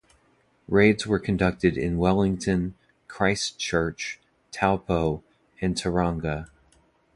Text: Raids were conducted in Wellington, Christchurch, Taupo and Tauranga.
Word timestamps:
Raids 0.67 1.05
were 1.05 1.19
conducted 1.19 1.77
in 1.77 1.99
Wellington, 1.99 2.73
Christchurch, 3.07 4.19
Taupo 4.51 5.23
and 5.61 5.75
Tauranga. 5.75 6.49